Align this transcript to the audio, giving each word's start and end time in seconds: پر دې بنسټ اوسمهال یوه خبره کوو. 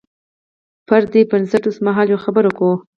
پر 0.87 1.01
دې 1.11 1.21
بنسټ 1.31 1.63
اوسمهال 1.67 2.07
یوه 2.09 2.23
خبره 2.25 2.49
کوو. 2.57 2.73